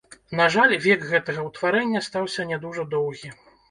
[0.39, 3.37] На жаль, век гэтага ўтварэння стаўся не дужа доўгі.